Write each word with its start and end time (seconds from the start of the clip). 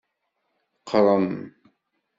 Qrem. 0.89 1.27